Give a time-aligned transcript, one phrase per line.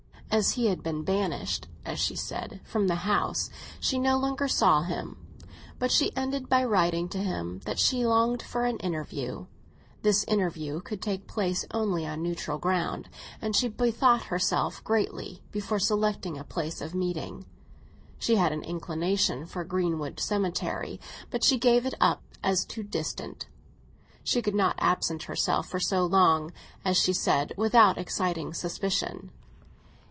[0.33, 3.49] As he had been banished, as she said, from the house,
[3.81, 5.17] she no longer saw him;
[5.77, 9.47] but she ended by writing to him that she longed for an interview.
[10.03, 13.09] This interview could take place only on neutral ground,
[13.41, 17.45] and she bethought herself greatly before selecting a place of meeting.
[18.17, 20.97] She had an inclination for Greenwood Cemetery,
[21.29, 23.47] but she gave it up as too distant;
[24.23, 26.53] she could not absent herself for so long,
[26.85, 29.31] as she said, without exciting suspicion.